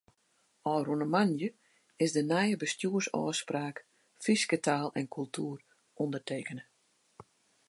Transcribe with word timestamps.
Ofrûne 0.73 1.05
moandei 1.15 1.53
is 2.03 2.11
de 2.15 2.23
nije 2.31 2.59
Bestjoersôfspraak 2.61 3.77
Fryske 4.23 4.57
Taal 4.65 4.87
en 4.99 5.07
Kultuer 5.15 5.59
ûndertekene. 6.03 6.63